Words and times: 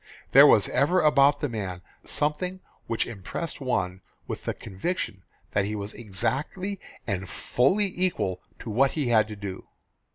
There 0.31 0.47
was 0.47 0.67
ever 0.69 0.99
about 1.01 1.41
the 1.41 1.47
man 1.47 1.83
something 2.03 2.59
which 2.87 3.05
impressed 3.05 3.61
one 3.61 4.01
with 4.25 4.45
the 4.45 4.53
conviction 4.55 5.21
that 5.51 5.65
he 5.65 5.75
was 5.75 5.93
exactly 5.93 6.79
and 7.05 7.29
fully 7.29 7.93
equal 7.95 8.41
to 8.61 8.71
what 8.71 8.93
he 8.93 9.09
had 9.09 9.27
to 9.27 9.35
do. 9.35 9.67